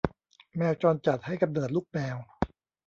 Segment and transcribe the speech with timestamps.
[0.57, 2.17] แมวจรจัดให้กำเนิดลูกแมว